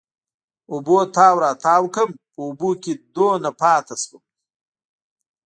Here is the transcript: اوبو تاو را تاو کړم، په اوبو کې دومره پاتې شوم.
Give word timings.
اوبو 0.71 0.97
تاو 1.15 1.35
را 1.43 1.51
تاو 1.63 1.83
کړم، 1.95 2.09
په 2.33 2.39
اوبو 2.47 2.69
کې 2.83 2.93
دومره 3.15 3.49
پاتې 3.61 3.95
شوم. 4.03 4.23